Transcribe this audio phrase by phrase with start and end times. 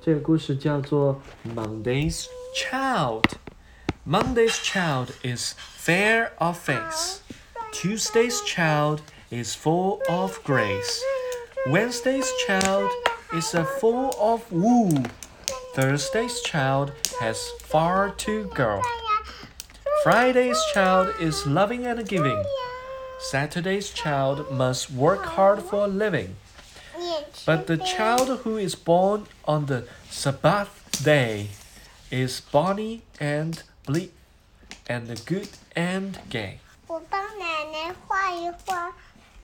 [0.00, 1.20] 这个故事叫做
[1.54, 7.20] Monday's Child。Monday's child is fair of face.
[7.72, 11.02] Tuesday's child is full of grace.
[11.68, 12.88] Wednesday's child
[13.32, 15.02] is a full of wool.
[15.74, 18.80] Thursday's child has far to go.
[20.04, 22.40] Friday's child is loving and giving.
[23.18, 26.36] Saturday's child must work hard for a living.
[27.44, 31.50] But the child who is born on the Sabbath day
[32.10, 34.12] is bonny and bleak
[34.88, 36.60] and good and gay.
[36.86, 38.79] 我帮奶奶画一画